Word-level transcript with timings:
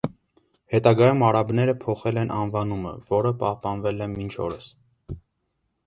Հետագայում 0.75 1.21
արաբները 1.27 1.75
փոխել 1.85 2.19
են 2.23 2.33
անվանումը, 2.39 2.95
որը 3.15 3.35
և 3.35 3.39
պահպանվել 3.45 4.05
է 4.07 4.11
մինչ 4.19 4.35
օրս։ 4.49 4.73